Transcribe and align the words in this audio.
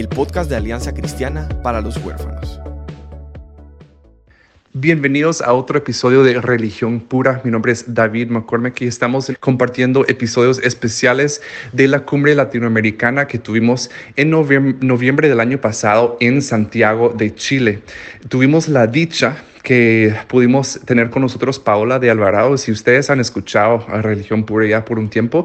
el 0.00 0.08
podcast 0.08 0.48
de 0.48 0.56
Alianza 0.56 0.94
Cristiana 0.94 1.46
para 1.62 1.82
los 1.82 1.98
Huérfanos. 1.98 2.58
Bienvenidos 4.72 5.42
a 5.42 5.52
otro 5.52 5.76
episodio 5.76 6.22
de 6.22 6.40
Religión 6.40 7.00
Pura. 7.00 7.42
Mi 7.44 7.50
nombre 7.50 7.72
es 7.72 7.92
David 7.92 8.30
McCormick 8.30 8.80
y 8.80 8.86
estamos 8.86 9.30
compartiendo 9.40 10.06
episodios 10.08 10.58
especiales 10.60 11.42
de 11.74 11.86
la 11.86 12.00
cumbre 12.06 12.34
latinoamericana 12.34 13.26
que 13.26 13.38
tuvimos 13.38 13.90
en 14.16 14.30
noviembre, 14.30 15.28
del 15.28 15.38
año 15.38 15.60
pasado 15.60 16.16
en 16.20 16.40
Santiago 16.40 17.10
de 17.10 17.34
Chile. 17.34 17.82
Tuvimos 18.30 18.68
la 18.68 18.86
dicha 18.86 19.44
que 19.62 20.14
pudimos 20.28 20.80
tener 20.86 21.10
con 21.10 21.20
nosotros 21.20 21.58
Paola 21.58 21.98
de 21.98 22.10
Alvarado. 22.10 22.56
Si 22.56 22.72
ustedes 22.72 23.10
han 23.10 23.20
escuchado 23.20 23.84
a 23.86 24.00
Religión 24.00 24.44
Pura 24.44 24.66
ya 24.66 24.82
por 24.82 24.98
un 24.98 25.10
tiempo, 25.10 25.44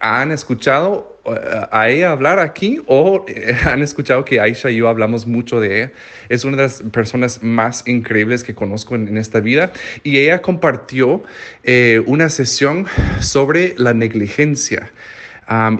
han 0.00 0.30
escuchado 0.30 1.11
a 1.24 1.88
ella 1.88 2.10
hablar 2.10 2.38
aquí 2.38 2.80
o 2.86 3.24
eh, 3.28 3.56
han 3.64 3.82
escuchado 3.82 4.24
que 4.24 4.40
Aisha 4.40 4.70
y 4.70 4.76
yo 4.76 4.88
hablamos 4.88 5.26
mucho 5.26 5.60
de 5.60 5.82
ella. 5.82 5.92
Es 6.28 6.44
una 6.44 6.56
de 6.56 6.62
las 6.64 6.82
personas 6.82 7.42
más 7.42 7.86
increíbles 7.86 8.42
que 8.42 8.54
conozco 8.54 8.94
en, 8.94 9.16
esta 9.16 9.40
vida 9.40 9.72
y 10.02 10.18
ella 10.18 10.42
compartió 10.42 11.22
eh, 11.64 12.02
una 12.06 12.28
sesión 12.28 12.86
sobre 13.20 13.74
la 13.76 13.94
negligencia 13.94 14.90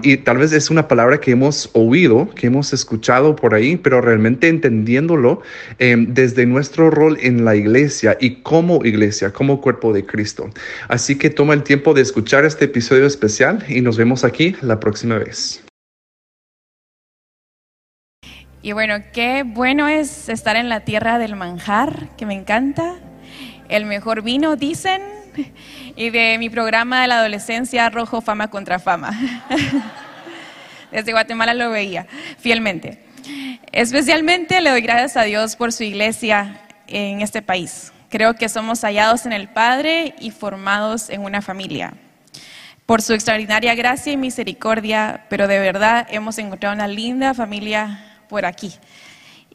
y 0.03 0.17
tal 0.17 0.37
vez 0.37 0.51
es 0.51 0.69
una 0.69 0.87
palabra 0.87 1.19
que 1.19 1.31
hemos 1.31 1.69
oído, 1.73 2.29
que 2.35 2.47
hemos 2.47 2.73
escuchado 2.73 3.35
por 3.35 3.55
ahí, 3.55 3.77
pero 3.77 4.01
realmente 4.01 4.47
entendiéndolo 4.47 5.41
em, 5.79 6.13
desde 6.13 6.45
nuestro 6.45 6.91
rol 6.91 7.17
en 7.21 7.45
la 7.45 7.55
iglesia 7.55 8.17
y 8.19 8.41
como 8.41 8.85
iglesia, 8.85 9.31
como 9.31 9.61
cuerpo 9.61 9.93
de 9.93 10.05
Cristo. 10.05 10.49
Así 10.89 11.17
que 11.17 11.29
toma 11.29 11.53
el 11.53 11.63
tiempo 11.63 11.93
de 11.93 12.01
escuchar 12.01 12.45
este 12.45 12.65
episodio 12.65 13.05
especial 13.05 13.63
y 13.67 13.81
nos 13.81 13.97
vemos 13.97 14.23
aquí 14.23 14.55
la 14.61 14.79
próxima 14.79 15.17
vez. 15.17 15.63
Y 18.61 18.71
bueno, 18.71 18.95
qué 19.11 19.43
bueno 19.45 19.87
es 19.87 20.29
estar 20.29 20.55
en 20.55 20.69
la 20.69 20.81
tierra 20.81 21.19
del 21.19 21.35
manjar, 21.35 22.09
que 22.15 22.25
me 22.25 22.33
encanta. 22.33 22.95
El 23.69 23.85
mejor 23.85 24.21
vino, 24.21 24.55
dicen, 24.55 25.01
y 25.95 26.09
de 26.09 26.37
mi 26.37 26.49
programa 26.49 27.01
de 27.01 27.07
la 27.07 27.19
adolescencia 27.19 27.89
Rojo 27.89 28.21
Fama 28.21 28.49
contra 28.49 28.79
Fama. 28.79 29.11
Desde 30.91 31.11
Guatemala 31.11 31.53
lo 31.53 31.69
veía 31.69 32.07
fielmente. 32.37 33.03
Especialmente 33.71 34.61
le 34.61 34.69
doy 34.69 34.81
gracias 34.81 35.17
a 35.17 35.23
Dios 35.23 35.55
por 35.55 35.71
su 35.71 35.83
iglesia 35.83 36.61
en 36.87 37.21
este 37.21 37.41
país. 37.41 37.91
Creo 38.09 38.35
que 38.35 38.47
somos 38.47 38.81
hallados 38.81 39.25
en 39.25 39.33
el 39.33 39.49
Padre 39.49 40.13
y 40.19 40.29
formados 40.29 41.09
en 41.09 41.21
una 41.21 41.41
familia. 41.41 41.95
Por 42.85 43.01
su 43.01 43.13
extraordinaria 43.13 43.73
gracia 43.73 44.13
y 44.13 44.17
misericordia, 44.17 45.25
pero 45.29 45.47
de 45.47 45.57
verdad 45.57 46.05
hemos 46.11 46.37
encontrado 46.37 46.75
una 46.75 46.87
linda 46.87 47.33
familia 47.33 48.21
por 48.29 48.45
aquí. 48.45 48.71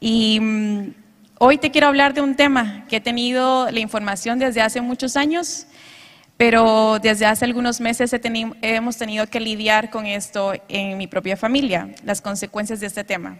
Y 0.01 0.39
mm, 0.41 0.93
hoy 1.37 1.57
te 1.57 1.71
quiero 1.71 1.87
hablar 1.87 2.13
de 2.13 2.19
un 2.19 2.35
tema 2.35 2.85
que 2.89 2.97
he 2.97 3.01
tenido 3.01 3.71
la 3.71 3.79
información 3.79 4.39
desde 4.39 4.61
hace 4.61 4.81
muchos 4.81 5.15
años, 5.15 5.67
pero 6.39 6.99
desde 6.99 7.25
hace 7.25 7.43
algunos 7.43 7.81
meses 7.81 8.15
hemos 8.61 8.97
tenido 8.97 9.27
que 9.27 9.41
lidiar 9.41 9.89
con 9.89 10.05
esto 10.05 10.53
en 10.69 10.97
mi 10.97 11.05
propia 11.05 11.35
familia, 11.35 11.89
las 12.05 12.21
consecuencias 12.21 12.79
de 12.79 12.87
este 12.87 13.03
tema. 13.03 13.39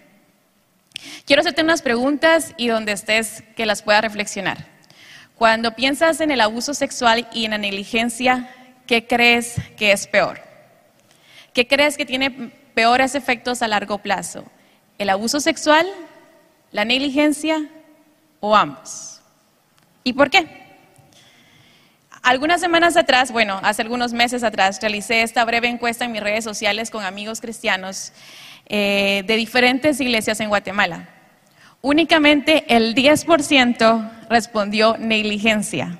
Quiero 1.24 1.40
hacerte 1.40 1.62
unas 1.62 1.82
preguntas 1.82 2.54
y 2.58 2.68
donde 2.68 2.92
estés 2.92 3.42
que 3.56 3.66
las 3.66 3.84
puedas 3.84 4.02
reflexionar. 4.02 4.68
Cuando 5.36 5.76
piensas 5.76 6.20
en 6.20 6.30
el 6.30 6.42
abuso 6.42 6.74
sexual 6.74 7.26
y 7.32 7.46
en 7.46 7.52
la 7.52 7.58
negligencia, 7.58 8.54
¿qué 8.86 9.08
crees 9.08 9.56
que 9.78 9.94
es 9.94 10.06
peor? 10.06 10.42
¿Qué 11.54 11.68
crees 11.68 11.96
que 11.96 12.06
tiene 12.06 12.52
peores 12.74 13.16
efectos 13.16 13.62
a 13.62 13.70
largo 13.70 14.00
plazo? 14.00 14.44
¿El 14.98 15.10
abuso 15.10 15.40
sexual, 15.40 15.88
la 16.74 16.84
negligencia 16.84 17.66
o 18.42 18.58
ambos? 18.58 19.22
¿Y 20.04 20.12
por 20.12 20.30
qué? 20.30 20.69
Algunas 22.30 22.62
semanas 22.62 22.96
atrás, 22.96 23.32
bueno, 23.32 23.60
hace 23.64 23.82
algunos 23.82 24.14
meses 24.14 24.44
atrás, 24.44 24.80
realicé 24.80 25.24
esta 25.24 25.44
breve 25.46 25.68
encuesta 25.68 26.06
en 26.06 26.12
mis 26.12 26.22
redes 26.22 26.44
sociales 26.44 26.92
con 26.92 27.04
amigos 27.04 27.42
cristianos 27.42 28.14
eh, 28.68 29.24
de 29.26 29.36
diferentes 29.36 30.00
iglesias 30.00 30.40
en 30.40 30.50
Guatemala. 30.50 31.10
Únicamente 31.82 32.66
el 32.68 32.94
10% 32.94 34.28
respondió 34.30 34.96
negligencia. 35.00 35.98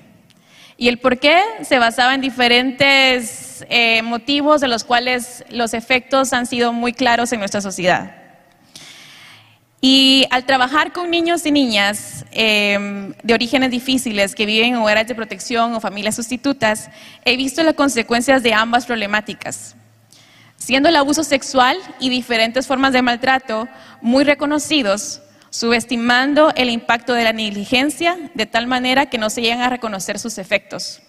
Y 0.76 0.86
el 0.86 1.00
por 1.00 1.18
qué 1.18 1.42
se 1.62 1.80
basaba 1.80 2.14
en 2.14 2.20
diferentes 2.20 3.66
eh, 3.68 4.00
motivos 4.02 4.60
de 4.60 4.68
los 4.68 4.84
cuales 4.84 5.44
los 5.50 5.74
efectos 5.74 6.32
han 6.32 6.46
sido 6.46 6.72
muy 6.72 6.92
claros 6.92 7.32
en 7.32 7.40
nuestra 7.40 7.60
sociedad. 7.60 8.19
Y 9.80 10.26
al 10.30 10.44
trabajar 10.44 10.92
con 10.92 11.10
niños 11.10 11.46
y 11.46 11.52
niñas 11.52 12.26
em, 12.32 13.14
de 13.22 13.34
orígenes 13.34 13.70
difíciles 13.70 14.34
que 14.34 14.44
viven 14.44 14.74
en 14.74 14.76
hogares 14.76 15.06
de 15.06 15.14
protección 15.14 15.74
o 15.74 15.80
familias 15.80 16.16
sustitutas, 16.16 16.90
he 17.24 17.36
visto 17.36 17.62
las 17.62 17.74
consecuencias 17.74 18.42
de 18.42 18.52
ambas 18.52 18.84
problemáticas. 18.84 19.74
Siendo 20.58 20.90
el 20.90 20.96
abuso 20.96 21.24
sexual 21.24 21.78
y 21.98 22.10
diferentes 22.10 22.66
formas 22.66 22.92
de 22.92 23.00
maltrato 23.00 23.68
muy 24.02 24.24
reconocidos, 24.24 25.22
subestimando 25.48 26.52
el 26.56 26.68
impacto 26.68 27.14
de 27.14 27.24
la 27.24 27.32
negligencia 27.32 28.18
de 28.34 28.44
tal 28.44 28.66
manera 28.66 29.06
que 29.06 29.16
no 29.16 29.30
se 29.30 29.40
llegan 29.40 29.62
a 29.62 29.70
reconocer 29.70 30.18
sus 30.18 30.36
efectos. 30.36 31.00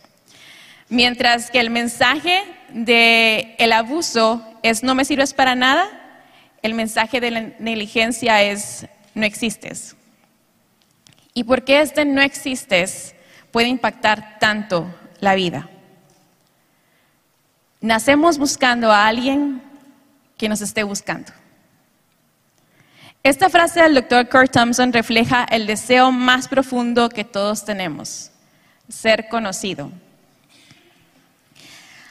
Mientras 0.88 1.52
que 1.52 1.60
el 1.60 1.70
mensaje 1.70 2.44
del 2.70 3.54
el 3.58 3.74
abuso 3.74 4.46
es 4.64 4.82
no 4.82 4.96
me 4.96 5.06
sirves 5.06 5.34
para 5.34 5.56
nada, 5.56 6.01
el 6.62 6.74
mensaje 6.74 7.20
de 7.20 7.32
la 7.32 7.42
negligencia 7.60 8.42
es 8.42 8.88
no 9.14 9.26
existes. 9.26 9.96
¿Y 11.34 11.44
por 11.44 11.64
qué 11.64 11.82
este 11.82 12.06
no 12.06 12.22
existes 12.22 13.16
puede 13.52 13.68
impactar 13.68 14.38
tanto 14.40 14.94
la 15.20 15.36
vida? 15.36 15.70
Nacemos 17.80 18.38
buscando 18.38 18.92
a 18.92 19.08
alguien 19.08 19.62
que 20.38 20.50
nos 20.50 20.62
esté 20.62 20.84
buscando. 20.84 21.32
Esta 23.24 23.50
frase 23.50 23.82
del 23.82 23.94
doctor 23.94 24.28
Kurt 24.30 24.52
Thompson 24.52 24.92
refleja 24.92 25.44
el 25.44 25.68
deseo 25.68 26.12
más 26.12 26.48
profundo 26.48 27.10
que 27.10 27.24
todos 27.24 27.66
tenemos, 27.66 28.32
ser 28.90 29.30
conocido. 29.30 29.92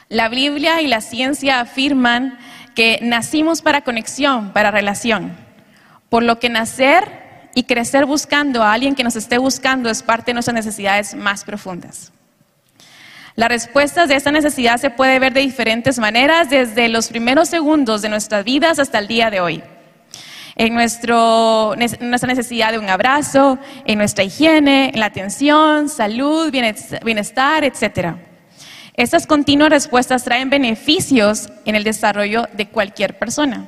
La 0.07 0.29
Biblia 0.29 0.81
y 0.81 0.87
la 0.87 1.01
ciencia 1.01 1.59
afirman 1.61 2.37
que 2.75 2.99
nacimos 3.01 3.61
para 3.61 3.81
conexión, 3.81 4.51
para 4.51 4.71
relación. 4.71 5.35
Por 6.09 6.23
lo 6.23 6.39
que 6.39 6.49
nacer 6.49 7.49
y 7.53 7.63
crecer 7.63 8.05
buscando 8.05 8.63
a 8.63 8.73
alguien 8.73 8.95
que 8.95 9.03
nos 9.03 9.15
esté 9.15 9.37
buscando 9.37 9.89
es 9.89 10.03
parte 10.03 10.27
de 10.27 10.33
nuestras 10.35 10.55
necesidades 10.55 11.15
más 11.15 11.43
profundas. 11.43 12.11
La 13.35 13.47
respuesta 13.47 14.07
de 14.07 14.15
esta 14.15 14.31
necesidad 14.31 14.77
se 14.77 14.89
puede 14.89 15.19
ver 15.19 15.33
de 15.33 15.41
diferentes 15.41 15.99
maneras, 15.99 16.49
desde 16.49 16.89
los 16.89 17.07
primeros 17.07 17.47
segundos 17.47 18.01
de 18.01 18.09
nuestras 18.09 18.43
vidas 18.43 18.77
hasta 18.77 18.99
el 18.99 19.07
día 19.07 19.29
de 19.29 19.39
hoy. 19.39 19.63
En 20.57 20.75
nuestra 20.75 22.27
necesidad 22.27 22.73
de 22.73 22.79
un 22.79 22.89
abrazo, 22.89 23.57
en 23.85 23.97
nuestra 23.97 24.25
higiene, 24.25 24.91
en 24.93 24.99
la 24.99 25.05
atención, 25.05 25.87
salud, 25.87 26.51
bienestar, 26.51 27.63
etcétera. 27.63 28.17
Estas 28.93 29.25
continuas 29.25 29.69
respuestas 29.69 30.23
traen 30.23 30.49
beneficios 30.49 31.49
en 31.65 31.75
el 31.75 31.83
desarrollo 31.83 32.47
de 32.53 32.67
cualquier 32.67 33.17
persona. 33.17 33.67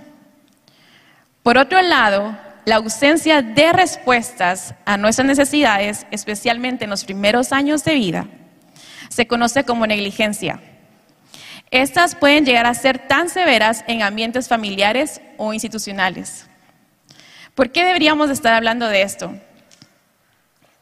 Por 1.43 1.57
otro 1.57 1.81
lado, 1.81 2.37
la 2.65 2.77
ausencia 2.77 3.41
de 3.41 3.73
respuestas 3.73 4.75
a 4.85 4.97
nuestras 4.97 5.27
necesidades, 5.27 6.05
especialmente 6.11 6.85
en 6.85 6.89
los 6.89 7.03
primeros 7.03 7.51
años 7.51 7.83
de 7.83 7.95
vida, 7.95 8.27
se 9.09 9.27
conoce 9.27 9.63
como 9.63 9.85
negligencia. 9.87 10.61
Estas 11.71 12.15
pueden 12.15 12.45
llegar 12.45 12.65
a 12.65 12.73
ser 12.73 13.07
tan 13.07 13.29
severas 13.29 13.83
en 13.87 14.01
ambientes 14.01 14.47
familiares 14.47 15.21
o 15.37 15.53
institucionales. 15.53 16.47
¿Por 17.55 17.71
qué 17.71 17.83
deberíamos 17.83 18.29
estar 18.29 18.53
hablando 18.53 18.87
de 18.87 19.01
esto? 19.01 19.33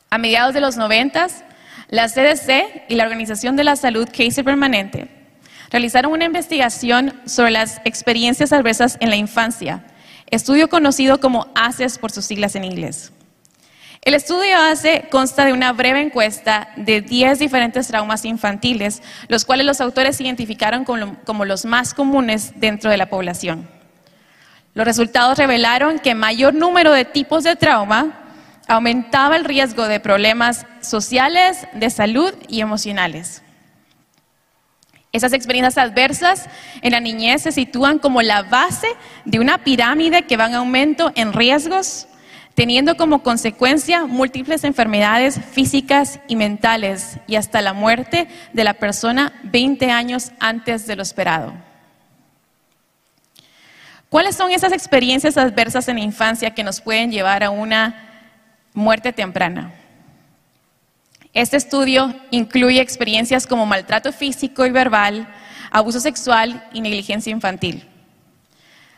A 0.10 0.18
mediados 0.18 0.54
de 0.54 0.62
los 0.62 0.78
noventas, 0.78 1.44
la 1.92 2.08
CDC 2.08 2.86
y 2.88 2.96
la 2.96 3.04
Organización 3.04 3.58
de 3.58 3.66
la 3.66 3.76
Salud 3.76 4.08
Case 4.08 4.44
Permanente 4.44 5.10
realizaron 5.70 6.14
una 6.14 6.26
investigación 6.26 7.14
sobre 7.26 7.52
las 7.52 7.82
experiencias 7.86 8.54
adversas 8.54 8.98
en 9.02 9.10
la 9.10 9.18
infancia, 9.18 9.86
estudio 10.28 10.70
conocido 10.70 11.20
como 11.20 11.48
ACES 11.54 11.98
por 11.98 12.12
sus 12.12 12.26
siglas 12.26 12.56
en 12.56 12.64
inglés. 12.64 13.12
El 14.04 14.14
estudio 14.14 14.58
hace 14.58 15.08
consta 15.12 15.46
de 15.46 15.54
una 15.54 15.74
breve 15.74 16.02
encuesta 16.02 16.70
de 16.76 17.02
10 17.02 17.40
diferentes 17.40 17.88
traumas 17.88 18.26
infantiles, 18.26 19.04
los 19.28 19.46
cuales 19.46 19.66
los 19.66 19.80
autores 19.80 20.20
identificaron 20.20 20.86
como 20.86 21.46
los 21.46 21.66
más 21.66 21.94
comunes 21.94 22.54
dentro 22.56 22.90
de 22.90 22.98
la 22.98 23.10
población. 23.10 23.70
Los 24.74 24.86
resultados 24.86 25.38
revelaron 25.38 26.00
que 26.00 26.16
mayor 26.16 26.54
número 26.54 26.94
de 26.94 27.04
tipos 27.04 27.44
de 27.44 27.58
trauma 27.58 28.21
aumentaba 28.72 29.36
el 29.36 29.44
riesgo 29.44 29.88
de 29.88 30.00
problemas 30.00 30.66
sociales, 30.80 31.68
de 31.74 31.90
salud 31.90 32.34
y 32.48 32.62
emocionales. 32.62 33.44
Esas 35.12 35.34
experiencias 35.34 35.78
adversas 35.78 36.48
en 36.82 36.94
la 36.94 37.02
niñez 37.02 37.42
se 37.42 37.52
sitúan 37.52 38.00
como 38.00 38.22
la 38.22 38.44
base 38.44 38.88
de 39.26 39.42
una 39.42 39.58
pirámide 39.58 40.22
que 40.22 40.38
va 40.38 40.46
en 40.46 40.56
aumento 40.56 41.12
en 41.16 41.34
riesgos, 41.34 42.08
teniendo 42.56 42.96
como 42.96 43.24
consecuencia 43.24 44.06
múltiples 44.06 44.64
enfermedades 44.64 45.38
físicas 45.52 46.22
y 46.30 46.38
mentales 46.38 47.18
y 47.28 47.36
hasta 47.36 47.62
la 47.62 47.74
muerte 47.74 48.30
de 48.54 48.64
la 48.64 48.76
persona 48.76 49.34
20 49.44 49.92
años 49.92 50.32
antes 50.40 50.88
de 50.88 50.96
lo 50.96 51.04
esperado. 51.04 51.54
¿Cuáles 54.08 54.38
son 54.38 54.52
esas 54.52 54.72
experiencias 54.72 55.38
adversas 55.38 55.90
en 55.90 55.98
la 55.98 56.04
infancia 56.04 56.54
que 56.54 56.64
nos 56.64 56.80
pueden 56.80 57.12
llevar 57.12 57.44
a 57.44 57.50
una 57.50 58.11
muerte 58.74 59.14
temprana? 59.14 59.74
Este 61.34 61.56
estudio 61.56 62.14
incluye 62.30 62.82
experiencias 62.82 63.48
como 63.48 63.66
maltrato 63.66 64.12
físico 64.12 64.66
y 64.66 64.72
verbal, 64.72 65.28
abuso 65.72 66.00
sexual 66.00 66.68
y 66.74 66.82
negligencia 66.82 67.32
infantil, 67.32 67.88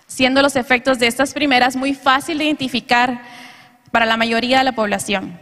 siendo 0.08 0.42
los 0.42 0.56
efectos 0.56 0.98
de 0.98 1.08
estas 1.08 1.34
primeras 1.34 1.76
muy 1.76 1.94
fácil 1.94 2.40
de 2.40 2.46
identificar 2.46 3.22
para 3.92 4.08
la 4.08 4.18
mayoría 4.18 4.58
de 4.58 4.64
la 4.64 4.72
población, 4.72 5.40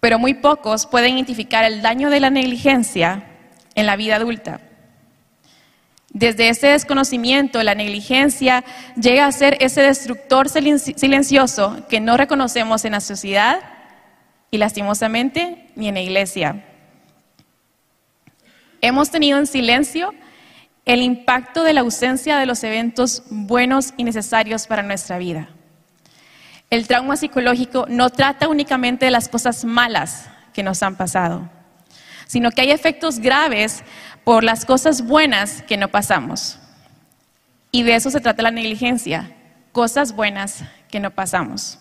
pero 0.00 0.18
muy 0.18 0.34
pocos 0.34 0.86
pueden 0.86 1.14
identificar 1.14 1.64
el 1.64 1.82
daño 1.82 2.10
de 2.10 2.18
la 2.18 2.30
negligencia 2.30 3.22
en 3.76 3.86
la 3.86 3.94
vida 3.94 4.16
adulta. 4.16 4.60
Desde 6.18 6.48
ese 6.48 6.68
desconocimiento, 6.68 7.62
la 7.62 7.74
negligencia 7.74 8.64
llega 8.98 9.26
a 9.26 9.32
ser 9.32 9.58
ese 9.60 9.82
destructor 9.82 10.48
silencioso 10.48 11.84
que 11.90 12.00
no 12.00 12.16
reconocemos 12.16 12.86
en 12.86 12.92
la 12.92 13.02
sociedad 13.02 13.60
y 14.50 14.56
lastimosamente 14.56 15.68
ni 15.76 15.88
en 15.88 15.94
la 15.96 16.00
iglesia. 16.00 16.64
Hemos 18.80 19.10
tenido 19.10 19.38
en 19.38 19.46
silencio 19.46 20.14
el 20.86 21.02
impacto 21.02 21.64
de 21.64 21.74
la 21.74 21.82
ausencia 21.82 22.38
de 22.38 22.46
los 22.46 22.64
eventos 22.64 23.22
buenos 23.28 23.92
y 23.98 24.04
necesarios 24.04 24.66
para 24.66 24.82
nuestra 24.82 25.18
vida. 25.18 25.50
El 26.70 26.86
trauma 26.86 27.18
psicológico 27.18 27.84
no 27.90 28.08
trata 28.08 28.48
únicamente 28.48 29.04
de 29.04 29.10
las 29.10 29.28
cosas 29.28 29.66
malas 29.66 30.30
que 30.54 30.62
nos 30.62 30.82
han 30.82 30.96
pasado, 30.96 31.50
sino 32.26 32.50
que 32.50 32.62
hay 32.62 32.70
efectos 32.70 33.18
graves 33.18 33.82
por 34.24 34.44
las 34.44 34.64
cosas 34.64 35.02
buenas 35.02 35.62
que 35.62 35.76
no 35.76 35.88
pasamos. 35.88 36.58
Y 37.70 37.82
de 37.82 37.94
eso 37.94 38.10
se 38.10 38.20
trata 38.20 38.42
la 38.42 38.50
negligencia, 38.50 39.32
cosas 39.72 40.14
buenas 40.14 40.64
que 40.90 41.00
no 41.00 41.10
pasamos. 41.10 41.78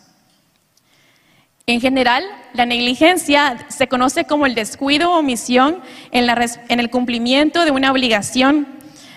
En 1.67 1.81
general, 1.81 2.23
la 2.53 2.67
negligencia 2.67 3.65
se 3.69 3.87
conoce 3.87 4.25
como 4.25 4.45
el 4.45 4.53
descuido 4.53 5.11
o 5.11 5.19
omisión 5.19 5.81
en, 6.11 6.79
el 6.79 6.89
cumplimiento 6.91 7.65
de 7.65 7.71
una 7.71 7.91
obligación 7.91 8.67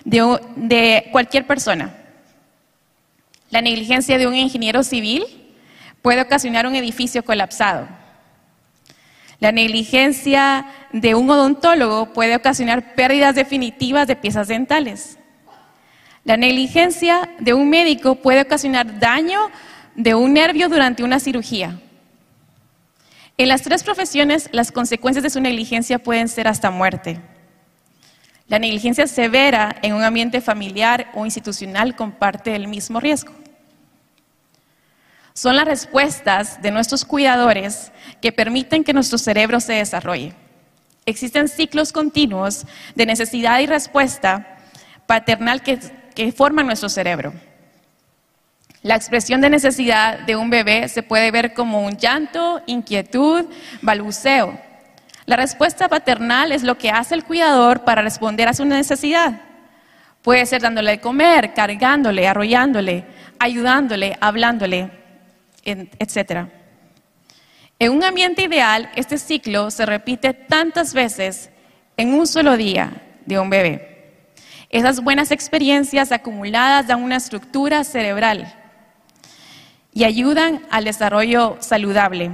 de, 0.04 1.08
cualquier 1.12 1.46
persona. 1.46 1.94
La 3.50 3.60
negligencia 3.60 4.16
de 4.16 4.26
un 4.26 4.34
ingeniero 4.34 4.82
civil 4.82 5.26
puede 6.00 6.22
ocasionar 6.22 6.66
un 6.66 6.74
edificio 6.74 7.22
colapsado. 7.22 7.86
La 9.40 9.52
negligencia 9.52 10.66
de 10.92 11.14
un 11.14 11.30
odontólogo 11.30 12.12
puede 12.12 12.34
ocasionar 12.34 12.94
pérdidas 12.94 13.36
definitivas 13.36 14.08
de 14.08 14.16
piezas 14.16 14.48
dentales. 14.48 15.18
La 16.24 16.36
negligencia 16.36 17.30
de 17.38 17.54
un 17.54 17.70
médico 17.70 18.16
puede 18.16 18.42
ocasionar 18.42 18.98
daño 18.98 19.38
de 19.94 20.14
un 20.14 20.32
nervio 20.32 20.68
durante 20.68 21.04
una 21.04 21.20
cirugía. 21.20 21.78
En 23.36 23.48
las 23.48 23.62
tres 23.62 23.84
profesiones, 23.84 24.48
las 24.50 24.72
consecuencias 24.72 25.22
de 25.22 25.30
su 25.30 25.40
negligencia 25.40 26.00
pueden 26.00 26.28
ser 26.28 26.48
hasta 26.48 26.72
muerte. 26.72 27.20
La 28.48 28.58
negligencia 28.58 29.06
severa 29.06 29.76
en 29.82 29.94
un 29.94 30.02
ambiente 30.02 30.40
familiar 30.40 31.12
o 31.14 31.24
institucional 31.24 31.94
comparte 31.94 32.56
el 32.56 32.66
mismo 32.66 32.98
riesgo. 32.98 33.32
Son 35.38 35.54
las 35.54 35.66
respuestas 35.66 36.60
de 36.62 36.72
nuestros 36.72 37.04
cuidadores 37.04 37.92
que 38.20 38.32
permiten 38.32 38.82
que 38.82 38.92
nuestro 38.92 39.18
cerebro 39.18 39.60
se 39.60 39.74
desarrolle. 39.74 40.32
Existen 41.06 41.46
ciclos 41.46 41.92
continuos 41.92 42.66
de 42.96 43.06
necesidad 43.06 43.60
y 43.60 43.66
respuesta 43.66 44.58
paternal 45.06 45.62
que, 45.62 45.78
que 46.16 46.32
forman 46.32 46.66
nuestro 46.66 46.88
cerebro. 46.88 47.32
La 48.82 48.96
expresión 48.96 49.40
de 49.40 49.48
necesidad 49.48 50.18
de 50.18 50.34
un 50.34 50.50
bebé 50.50 50.88
se 50.88 51.04
puede 51.04 51.30
ver 51.30 51.54
como 51.54 51.86
un 51.86 51.96
llanto, 51.96 52.60
inquietud, 52.66 53.44
balbuceo. 53.80 54.58
La 55.24 55.36
respuesta 55.36 55.88
paternal 55.88 56.50
es 56.50 56.64
lo 56.64 56.76
que 56.78 56.90
hace 56.90 57.14
el 57.14 57.22
cuidador 57.22 57.84
para 57.84 58.02
responder 58.02 58.48
a 58.48 58.54
su 58.54 58.64
necesidad. 58.64 59.40
Puede 60.20 60.44
ser 60.46 60.62
dándole 60.62 60.90
de 60.90 61.00
comer, 61.00 61.54
cargándole, 61.54 62.26
arrollándole, 62.26 63.04
ayudándole, 63.38 64.18
hablándole, 64.20 64.98
etc. 65.70 66.48
En 67.78 67.92
un 67.92 68.02
ambiente 68.02 68.42
ideal, 68.42 68.90
este 68.96 69.18
ciclo 69.18 69.70
se 69.70 69.86
repite 69.86 70.34
tantas 70.34 70.94
veces 70.94 71.50
en 71.96 72.14
un 72.14 72.26
solo 72.26 72.56
día 72.56 73.02
de 73.26 73.38
un 73.38 73.50
bebé. 73.50 74.24
Esas 74.70 75.00
buenas 75.00 75.30
experiencias 75.30 76.12
acumuladas 76.12 76.86
dan 76.86 77.02
una 77.02 77.16
estructura 77.16 77.84
cerebral 77.84 78.54
y 79.94 80.04
ayudan 80.04 80.66
al 80.70 80.84
desarrollo 80.84 81.56
saludable. 81.60 82.30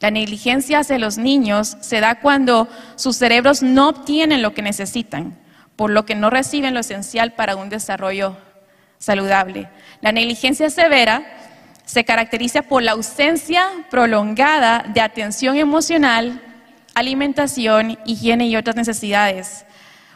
La 0.00 0.10
negligencia 0.10 0.80
hacia 0.80 0.98
los 0.98 1.16
niños 1.16 1.78
se 1.80 2.00
da 2.00 2.20
cuando 2.20 2.68
sus 2.96 3.16
cerebros 3.16 3.62
no 3.62 3.88
obtienen 3.88 4.42
lo 4.42 4.52
que 4.52 4.60
necesitan, 4.60 5.38
por 5.74 5.90
lo 5.90 6.04
que 6.04 6.14
no 6.14 6.28
reciben 6.28 6.74
lo 6.74 6.80
esencial 6.80 7.32
para 7.32 7.56
un 7.56 7.70
desarrollo 7.70 8.36
saludable. 8.98 9.68
La 10.02 10.12
negligencia 10.12 10.68
severa 10.68 11.24
se 11.86 12.04
caracteriza 12.04 12.62
por 12.62 12.82
la 12.82 12.92
ausencia 12.92 13.64
prolongada 13.88 14.84
de 14.92 15.00
atención 15.00 15.56
emocional, 15.56 16.42
alimentación, 16.94 17.96
higiene 18.04 18.48
y 18.48 18.56
otras 18.56 18.76
necesidades. 18.76 19.64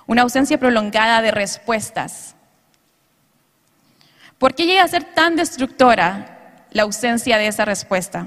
Una 0.06 0.22
ausencia 0.22 0.58
prolongada 0.58 1.22
de 1.22 1.30
respuestas. 1.30 2.34
¿Por 4.36 4.54
qué 4.54 4.66
llega 4.66 4.82
a 4.82 4.88
ser 4.88 5.04
tan 5.04 5.36
destructora 5.36 6.66
la 6.72 6.82
ausencia 6.82 7.38
de 7.38 7.46
esa 7.46 7.64
respuesta? 7.64 8.26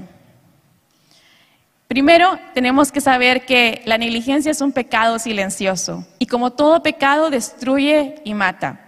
Primero, 1.86 2.38
tenemos 2.54 2.90
que 2.90 3.02
saber 3.02 3.44
que 3.44 3.82
la 3.84 3.98
negligencia 3.98 4.50
es 4.50 4.62
un 4.62 4.72
pecado 4.72 5.18
silencioso 5.18 6.06
y 6.18 6.26
como 6.26 6.52
todo 6.52 6.82
pecado 6.82 7.28
destruye 7.28 8.22
y 8.24 8.32
mata. 8.32 8.80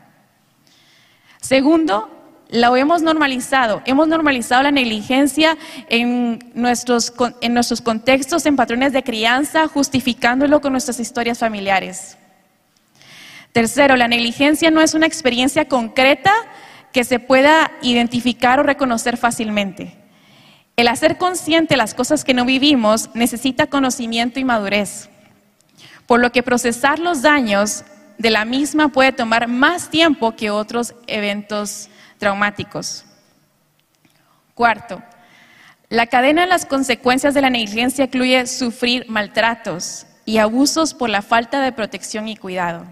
Segundo, 1.43 2.16
lo 2.49 2.77
hemos 2.77 3.03
normalizado. 3.03 3.83
Hemos 3.87 4.09
normalizado 4.09 4.63
la 4.63 4.71
negligencia 4.71 5.57
en 5.89 6.39
nuestros, 6.55 7.13
en 7.41 7.55
nuestros 7.55 7.81
contextos, 7.81 8.47
en 8.47 8.57
patrones 8.57 8.93
de 8.93 9.03
crianza, 9.03 9.67
justificándolo 9.69 10.61
con 10.61 10.73
nuestras 10.73 11.01
historias 11.01 11.39
familiares. 11.39 12.17
Tercero, 13.53 13.97
la 13.97 14.09
negligencia 14.09 14.71
no 14.71 14.81
es 14.81 14.95
una 14.95 15.07
experiencia 15.07 15.67
concreta 15.67 16.33
que 16.93 17.05
se 17.05 17.19
pueda 17.19 17.73
identificar 17.83 18.61
o 18.61 18.63
reconocer 18.63 19.17
fácilmente. 19.17 19.97
El 20.77 20.89
hacer 20.89 21.17
consciente 21.17 21.77
las 21.77 21.95
cosas 21.95 22.23
que 22.23 22.35
no 22.35 22.45
vivimos 22.45 23.11
necesita 23.15 23.67
conocimiento 23.67 24.39
y 24.39 24.45
madurez, 24.45 25.09
por 26.07 26.21
lo 26.21 26.33
que 26.33 26.43
procesar 26.43 26.99
los 26.99 27.23
daños 27.23 27.85
de 28.19 28.31
la 28.31 28.45
misma 28.45 28.89
puede 28.89 29.13
tomar 29.13 29.49
más 29.49 29.91
tiempo 29.91 30.37
que 30.37 30.51
otros 30.51 30.95
eventos 31.07 31.89
traumáticos. 32.19 33.05
Cuarto, 34.55 35.03
la 35.89 36.07
cadena 36.07 36.43
de 36.43 36.49
las 36.49 36.67
consecuencias 36.67 37.35
de 37.35 37.43
la 37.43 37.51
negligencia 37.51 38.07
incluye 38.07 38.47
sufrir 38.47 39.09
maltratos 39.09 40.07
y 40.25 40.39
abusos 40.39 40.95
por 40.95 41.09
la 41.09 41.23
falta 41.23 41.61
de 41.61 41.73
protección 41.73 42.27
y 42.27 42.37
cuidado. 42.37 42.85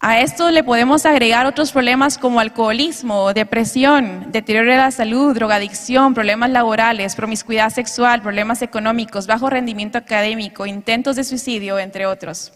A 0.00 0.20
esto 0.20 0.50
le 0.50 0.62
podemos 0.62 1.06
agregar 1.06 1.46
otros 1.46 1.72
problemas 1.72 2.18
como 2.18 2.38
alcoholismo, 2.40 3.32
depresión, 3.32 4.30
deterioro 4.32 4.70
de 4.70 4.76
la 4.76 4.90
salud, 4.90 5.34
drogadicción, 5.34 6.12
problemas 6.12 6.50
laborales, 6.50 7.16
promiscuidad 7.16 7.70
sexual, 7.70 8.20
problemas 8.20 8.60
económicos, 8.60 9.26
bajo 9.26 9.48
rendimiento 9.48 9.96
académico, 9.96 10.66
intentos 10.66 11.16
de 11.16 11.24
suicidio, 11.24 11.78
entre 11.78 12.04
otros. 12.04 12.52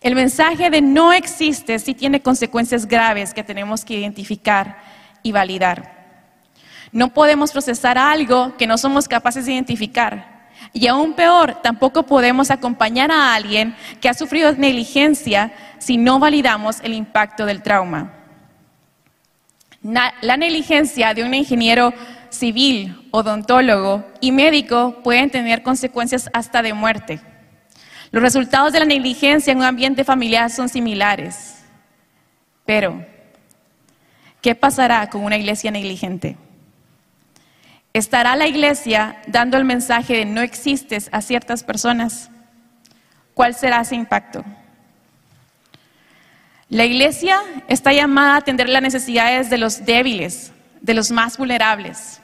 El 0.00 0.14
mensaje 0.14 0.70
de 0.70 0.80
no 0.80 1.12
existe 1.12 1.78
sí 1.78 1.94
tiene 1.94 2.20
consecuencias 2.20 2.86
graves 2.86 3.32
que 3.32 3.44
tenemos 3.44 3.84
que 3.84 3.94
identificar 3.94 4.78
y 5.22 5.32
validar. 5.32 5.94
No 6.92 7.12
podemos 7.12 7.52
procesar 7.52 7.98
algo 7.98 8.56
que 8.56 8.66
no 8.66 8.78
somos 8.78 9.08
capaces 9.08 9.46
de 9.46 9.52
identificar. 9.52 10.48
Y 10.72 10.86
aún 10.86 11.14
peor, 11.14 11.60
tampoco 11.62 12.04
podemos 12.04 12.50
acompañar 12.50 13.10
a 13.10 13.34
alguien 13.34 13.74
que 14.00 14.08
ha 14.08 14.14
sufrido 14.14 14.52
negligencia 14.52 15.52
si 15.78 15.96
no 15.96 16.18
validamos 16.18 16.80
el 16.82 16.94
impacto 16.94 17.46
del 17.46 17.62
trauma. 17.62 18.12
La 19.82 20.36
negligencia 20.36 21.12
de 21.14 21.24
un 21.24 21.34
ingeniero 21.34 21.92
civil, 22.30 23.08
odontólogo 23.10 24.04
y 24.20 24.32
médico 24.32 25.00
pueden 25.02 25.30
tener 25.30 25.62
consecuencias 25.62 26.30
hasta 26.32 26.62
de 26.62 26.74
muerte. 26.74 27.20
Los 28.14 28.22
resultados 28.22 28.72
de 28.72 28.78
la 28.78 28.84
negligencia 28.84 29.50
en 29.50 29.58
un 29.58 29.64
ambiente 29.64 30.04
familiar 30.04 30.48
son 30.48 30.68
similares. 30.68 31.64
Pero, 32.64 33.04
¿qué 34.40 34.54
pasará 34.54 35.10
con 35.10 35.24
una 35.24 35.36
iglesia 35.36 35.72
negligente? 35.72 36.36
¿Estará 37.92 38.36
la 38.36 38.46
iglesia 38.46 39.20
dando 39.26 39.56
el 39.56 39.64
mensaje 39.64 40.18
de 40.18 40.26
no 40.26 40.42
existes 40.42 41.08
a 41.10 41.22
ciertas 41.22 41.64
personas? 41.64 42.30
¿Cuál 43.34 43.52
será 43.52 43.80
ese 43.80 43.96
impacto? 43.96 44.44
La 46.68 46.84
iglesia 46.84 47.40
está 47.66 47.92
llamada 47.92 48.34
a 48.34 48.38
atender 48.38 48.68
las 48.68 48.82
necesidades 48.82 49.50
de 49.50 49.58
los 49.58 49.84
débiles, 49.84 50.52
de 50.80 50.94
los 50.94 51.10
más 51.10 51.36
vulnerables. 51.36 52.20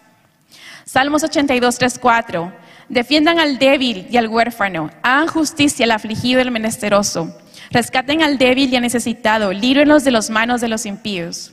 Salmos 0.84 1.24
82, 1.24 1.78
3, 1.78 1.98
4. 1.98 2.69
Defiendan 2.90 3.38
al 3.38 3.60
débil 3.60 4.08
y 4.10 4.16
al 4.16 4.26
huérfano, 4.26 4.90
hagan 5.02 5.28
justicia 5.28 5.84
al 5.84 5.92
afligido 5.92 6.40
y 6.40 6.42
al 6.42 6.50
menesteroso, 6.50 7.32
rescaten 7.70 8.20
al 8.20 8.36
débil 8.36 8.68
y 8.68 8.74
al 8.74 8.82
necesitado, 8.82 9.52
líbrenlos 9.52 10.02
de 10.02 10.10
las 10.10 10.28
manos 10.28 10.60
de 10.60 10.66
los 10.66 10.84
impíos. 10.86 11.52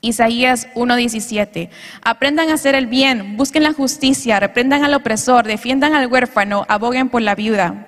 Isaías 0.00 0.66
1:17. 0.74 1.68
Aprendan 2.02 2.48
a 2.48 2.54
hacer 2.54 2.74
el 2.74 2.86
bien, 2.86 3.36
busquen 3.36 3.64
la 3.64 3.74
justicia, 3.74 4.40
reprendan 4.40 4.82
al 4.82 4.94
opresor, 4.94 5.46
defiendan 5.46 5.92
al 5.92 6.06
huérfano, 6.06 6.64
aboguen 6.70 7.10
por 7.10 7.20
la 7.20 7.34
viuda. 7.34 7.86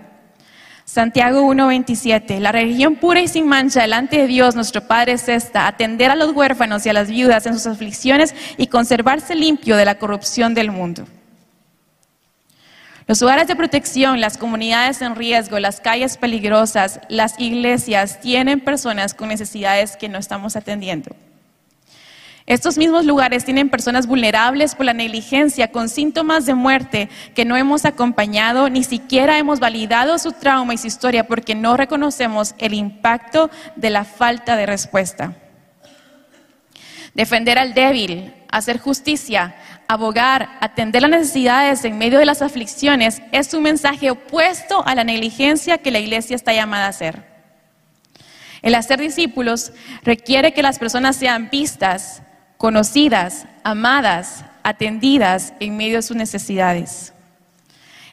Santiago 0.85 1.41
1:27. 1.41 2.39
La 2.39 2.53
religión 2.53 2.97
pura 2.97 3.23
y 3.23 3.29
sin 3.29 3.49
mancha 3.49 3.81
delante 3.81 4.19
de 4.19 4.27
Dios, 4.27 4.55
nuestro 4.55 4.87
Padre, 4.87 5.13
es 5.13 5.27
esta: 5.31 5.67
atender 5.67 6.11
a 6.11 6.17
los 6.17 6.33
huérfanos 6.33 6.85
y 6.85 6.91
a 6.91 6.93
las 6.93 7.09
viudas 7.09 7.47
en 7.47 7.55
sus 7.55 7.67
aflicciones 7.67 8.35
y 8.59 8.67
conservarse 8.67 9.35
limpio 9.35 9.79
de 9.79 9.87
la 9.87 9.95
corrupción 9.95 10.53
del 10.53 10.71
mundo. 10.71 11.07
Los 13.07 13.21
lugares 13.21 13.49
de 13.49 13.57
protección, 13.57 14.21
las 14.21 14.39
comunidades 14.39 15.03
en 15.03 15.15
riesgo, 15.15 15.59
las 15.59 15.81
calles 15.81 16.17
peligrosas, 16.17 17.01
las 17.11 17.39
iglesias 17.39 18.19
tienen 18.21 18.61
personas 18.61 19.13
con 19.13 19.29
necesidades 19.29 19.97
que 19.97 20.09
no 20.09 20.19
estamos 20.19 20.57
atendiendo. 20.57 21.15
Estos 22.47 22.79
mismos 22.79 23.05
lugares 23.05 23.45
tienen 23.45 23.71
personas 23.71 24.07
vulnerables 24.07 24.75
por 24.75 24.87
la 24.87 24.93
negligencia, 24.95 25.71
con 25.71 25.89
síntomas 25.89 26.47
de 26.47 26.55
muerte 26.55 27.09
que 27.35 27.45
no 27.45 27.57
hemos 27.57 27.85
acompañado, 27.85 28.71
ni 28.71 28.85
siquiera 28.85 29.39
hemos 29.39 29.61
validado 29.61 30.19
su 30.19 30.33
trauma 30.33 30.73
y 30.73 30.79
su 30.79 30.87
historia 30.87 31.27
porque 31.27 31.55
no 31.55 31.77
reconocemos 31.77 32.55
el 32.59 32.73
impacto 32.73 33.51
de 33.77 33.91
la 33.91 34.05
falta 34.05 34.57
de 34.57 34.67
respuesta. 34.67 35.37
Defender 37.15 37.59
al 37.59 37.75
débil, 37.75 38.35
hacer 38.51 38.79
justicia, 38.79 39.55
abogar, 39.89 40.59
atender 40.61 41.03
las 41.03 41.11
necesidades 41.11 41.85
en 41.85 41.99
medio 41.99 42.19
de 42.19 42.25
las 42.25 42.43
aflicciones 42.43 43.23
es 43.33 43.55
un 43.55 43.63
mensaje 43.63 44.11
opuesto 44.11 44.87
a 44.87 44.95
la 44.95 45.05
negligencia 45.05 45.79
que 45.79 45.91
la 45.91 45.99
iglesia 45.99 46.37
está 46.37 46.53
llamada 46.53 46.87
a 46.87 46.91
hacer. 46.91 47.25
El 48.63 48.75
hacer 48.75 48.99
discípulos 48.99 49.73
requiere 50.03 50.55
que 50.55 50.63
las 50.63 50.79
personas 50.79 51.17
sean 51.17 51.51
vistas, 51.51 52.23
conocidas, 52.57 53.47
amadas, 53.63 54.45
atendidas 54.63 55.53
en 55.61 55.77
medio 55.77 55.97
de 55.97 56.03
sus 56.03 56.17
necesidades. 56.17 57.13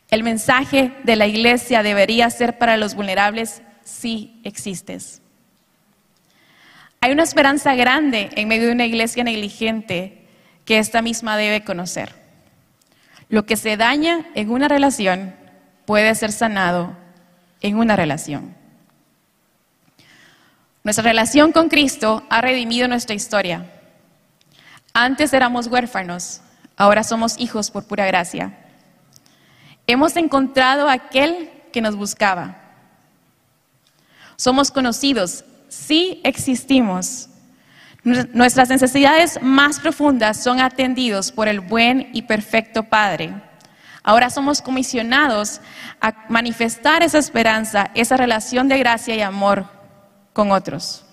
El 0.09 0.23
mensaje 0.23 0.91
de 1.03 1.15
la 1.15 1.25
iglesia 1.25 1.83
debería 1.83 2.29
ser 2.29 2.57
para 2.57 2.75
los 2.75 2.95
vulnerables 2.95 3.61
si 3.83 4.41
existes. 4.43 5.21
Hay 6.99 7.13
una 7.13 7.23
esperanza 7.23 7.73
grande 7.75 8.29
en 8.35 8.47
medio 8.47 8.67
de 8.67 8.73
una 8.73 8.85
iglesia 8.85 9.23
negligente 9.23 10.20
que 10.65 10.77
esta 10.77 11.01
misma 11.01 11.37
debe 11.37 11.63
conocer. 11.63 12.15
Lo 13.29 13.45
que 13.45 13.57
se 13.57 13.77
daña 13.77 14.27
en 14.35 14.51
una 14.51 14.67
relación 14.67 15.35
puede 15.85 16.13
ser 16.15 16.31
sanado 16.31 16.95
en 17.61 17.77
una 17.77 17.95
relación. 17.95 18.55
Nuestra 20.83 21.03
relación 21.03 21.51
con 21.51 21.69
Cristo 21.69 22.23
ha 22.29 22.41
redimido 22.41 22.87
nuestra 22.87 23.15
historia. 23.15 23.71
Antes 24.93 25.31
éramos 25.31 25.67
huérfanos, 25.67 26.41
ahora 26.75 27.03
somos 27.03 27.39
hijos 27.39 27.71
por 27.71 27.85
pura 27.85 28.05
gracia. 28.05 28.57
Hemos 29.87 30.17
encontrado 30.17 30.89
a 30.89 30.93
aquel 30.93 31.51
que 31.71 31.81
nos 31.81 31.95
buscaba. 31.95 32.57
Somos 34.35 34.71
conocidos, 34.71 35.45
sí 35.69 36.19
existimos. 36.23 37.29
Nuestras 38.03 38.69
necesidades 38.69 39.39
más 39.43 39.79
profundas 39.79 40.41
son 40.41 40.59
atendidos 40.59 41.31
por 41.31 41.47
el 41.47 41.59
buen 41.59 42.09
y 42.13 42.23
perfecto 42.23 42.83
Padre. 42.83 43.31
Ahora 44.01 44.31
somos 44.31 44.63
comisionados 44.63 45.61
a 45.99 46.25
manifestar 46.27 47.03
esa 47.03 47.19
esperanza, 47.19 47.91
esa 47.93 48.17
relación 48.17 48.67
de 48.67 48.79
gracia 48.79 49.15
y 49.15 49.21
amor 49.21 49.67
con 50.33 50.51
otros. 50.51 51.05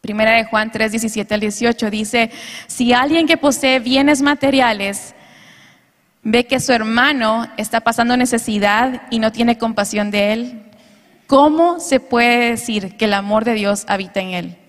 Primera 0.00 0.32
de 0.32 0.44
Juan 0.44 0.72
3, 0.72 0.90
17 0.92 1.34
al 1.34 1.40
18 1.40 1.90
dice, 1.90 2.30
si 2.66 2.94
alguien 2.94 3.26
que 3.26 3.36
posee 3.36 3.78
bienes 3.78 4.22
materiales 4.22 5.14
ve 6.22 6.46
que 6.46 6.60
su 6.60 6.72
hermano 6.72 7.46
está 7.58 7.82
pasando 7.82 8.16
necesidad 8.16 9.02
y 9.10 9.18
no 9.18 9.32
tiene 9.32 9.58
compasión 9.58 10.10
de 10.10 10.32
él, 10.32 10.62
¿cómo 11.26 11.78
se 11.78 12.00
puede 12.00 12.52
decir 12.52 12.96
que 12.96 13.04
el 13.04 13.12
amor 13.12 13.44
de 13.44 13.52
Dios 13.52 13.84
habita 13.86 14.20
en 14.20 14.28
él? 14.30 14.61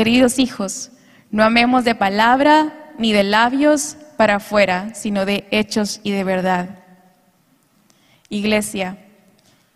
Queridos 0.00 0.38
hijos, 0.38 0.90
no 1.30 1.44
amemos 1.44 1.84
de 1.84 1.94
palabra 1.94 2.90
ni 2.96 3.12
de 3.12 3.22
labios 3.22 3.98
para 4.16 4.36
afuera, 4.36 4.94
sino 4.94 5.26
de 5.26 5.46
hechos 5.50 6.00
y 6.02 6.10
de 6.10 6.24
verdad. 6.24 6.78
Iglesia, 8.30 8.96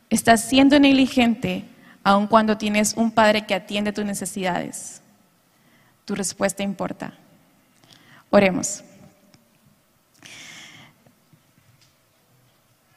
estás 0.08 0.42
siendo 0.42 0.80
negligente 0.80 1.66
aun 2.02 2.26
cuando 2.26 2.56
tienes 2.56 2.94
un 2.96 3.10
padre 3.10 3.44
que 3.44 3.52
atiende 3.52 3.92
tus 3.92 4.06
necesidades. 4.06 5.02
Tu 6.06 6.14
respuesta 6.14 6.62
importa. 6.62 7.12
Oremos. 8.30 8.82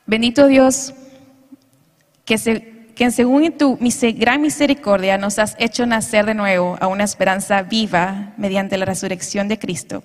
Bendito 0.05 0.48
Dios, 0.48 0.93
que, 2.98 3.12
según 3.12 3.51
tu 3.51 3.77
gran 4.16 4.42
misericordia 4.42 5.18
nos 5.18 5.39
has 5.39 5.56
hecho 5.60 5.86
nacer 5.86 6.25
de 6.25 6.34
nuevo 6.34 6.77
a 6.82 6.88
una 6.88 7.04
esperanza 7.04 7.62
viva 7.62 8.34
mediante 8.38 8.77
la 8.77 8.86
resurrección 8.86 9.48
de 9.48 9.60
Cristo 9.60 10.04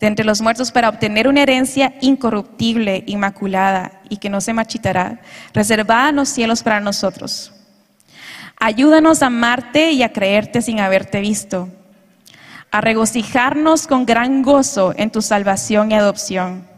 de 0.00 0.06
entre 0.06 0.24
los 0.24 0.40
muertos 0.40 0.72
para 0.72 0.88
obtener 0.88 1.28
una 1.28 1.42
herencia 1.42 1.92
incorruptible, 2.00 3.04
inmaculada 3.06 4.00
y 4.08 4.16
que 4.16 4.30
no 4.30 4.40
se 4.40 4.54
marchitará, 4.54 5.20
reservada 5.52 6.08
en 6.08 6.16
los 6.16 6.30
cielos 6.30 6.62
para 6.62 6.80
nosotros 6.80 7.52
Ayúdanos 8.62 9.22
a 9.22 9.28
amarte 9.28 9.92
y 9.92 10.02
a 10.02 10.12
creerte 10.12 10.60
sin 10.60 10.80
haberte 10.80 11.22
visto, 11.22 11.70
a 12.70 12.82
regocijarnos 12.82 13.86
con 13.86 14.04
gran 14.04 14.42
gozo 14.42 14.92
en 14.98 15.10
tu 15.10 15.22
salvación 15.22 15.90
y 15.90 15.94
adopción. 15.94 16.68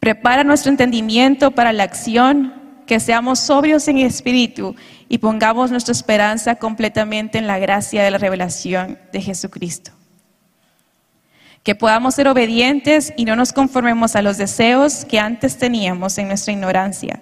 Prepara 0.00 0.42
nuestro 0.42 0.70
entendimiento 0.70 1.50
para 1.50 1.74
la 1.74 1.82
acción, 1.82 2.54
que 2.86 3.00
seamos 3.00 3.40
sobrios 3.40 3.88
en 3.88 3.98
espíritu 3.98 4.74
y 5.08 5.18
pongamos 5.18 5.70
nuestra 5.70 5.92
esperanza 5.92 6.56
completamente 6.56 7.38
en 7.38 7.46
la 7.46 7.58
gracia 7.58 8.02
de 8.02 8.10
la 8.10 8.18
revelación 8.18 8.98
de 9.12 9.20
Jesucristo. 9.20 9.92
Que 11.62 11.74
podamos 11.74 12.14
ser 12.14 12.28
obedientes 12.28 13.12
y 13.16 13.24
no 13.24 13.36
nos 13.36 13.52
conformemos 13.52 14.16
a 14.16 14.22
los 14.22 14.36
deseos 14.36 15.04
que 15.04 15.18
antes 15.18 15.56
teníamos 15.56 16.18
en 16.18 16.28
nuestra 16.28 16.52
ignorancia 16.52 17.20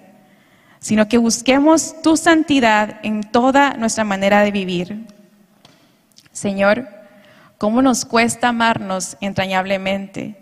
sino 0.83 1.07
que 1.07 1.17
busquemos 1.17 2.01
tu 2.01 2.17
santidad 2.17 2.99
en 3.03 3.23
toda 3.23 3.75
nuestra 3.75 4.03
manera 4.03 4.41
de 4.41 4.51
vivir. 4.51 5.07
Señor, 6.33 6.89
¿cómo 7.57 7.81
nos 7.81 8.03
cuesta 8.03 8.49
amarnos 8.49 9.15
entrañablemente 9.21 10.35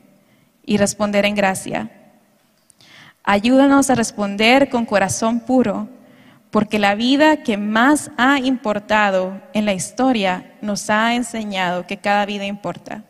y 0.66 0.78
responder 0.78 1.26
en 1.26 1.36
gracia? 1.36 1.92
Ayúdanos 3.24 3.90
a 3.90 3.96
responder 3.96 4.70
con 4.70 4.86
corazón 4.86 5.42
puro, 5.42 5.88
porque 6.50 6.80
la 6.80 6.96
vida 6.96 7.44
que 7.44 7.58
más 7.58 8.12
ha 8.18 8.40
importado 8.40 9.40
en 9.54 9.66
la 9.66 9.74
historia 9.74 10.54
nos 10.62 10.90
ha 10.90 11.16
enseñado 11.16 11.88
que 11.88 11.98
cada 11.98 12.26
vida 12.26 12.46
importa. 12.46 13.04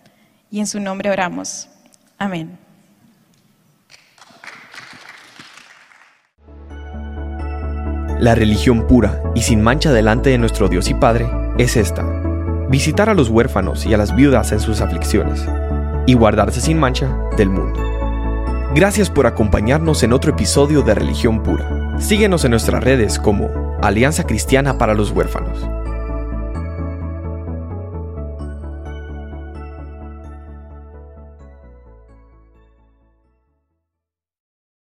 Y 0.51 0.59
en 0.59 0.67
su 0.67 0.79
nombre 0.79 1.09
oramos. 1.09 1.69
Amén. 2.17 2.59
La 8.19 8.35
religión 8.35 8.85
pura 8.85 9.23
y 9.33 9.41
sin 9.41 9.63
mancha 9.63 9.91
delante 9.91 10.29
de 10.29 10.37
nuestro 10.37 10.67
Dios 10.67 10.89
y 10.89 10.93
Padre 10.93 11.27
es 11.57 11.75
esta. 11.75 12.03
visitar 12.69 13.09
a 13.09 13.13
los 13.13 13.29
huérfanos 13.29 13.85
y 13.85 13.93
a 13.93 13.97
las 13.97 14.15
viudas 14.15 14.53
en 14.53 14.61
sus 14.61 14.79
aflicciones, 14.79 15.45
y 16.07 16.13
guardarse 16.13 16.61
sin 16.61 16.79
mancha 16.79 17.13
del 17.35 17.49
mundo. 17.49 17.90
Gracias 18.73 19.09
por 19.09 19.27
acompañarnos 19.27 20.01
en 20.03 20.13
otro 20.13 20.31
episodio 20.31 20.81
de 20.81 20.95
Religión 20.95 21.43
Pura. 21.43 21.99
Síguenos 21.99 22.45
en 22.45 22.51
nuestras 22.51 22.81
redes 22.81 23.19
como 23.19 23.77
Alianza 23.81 24.23
Cristiana 24.23 24.77
para 24.77 24.93
los 24.93 25.11
Huérfanos. 25.11 25.59